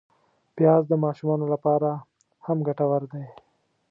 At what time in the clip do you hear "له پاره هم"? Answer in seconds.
1.53-2.57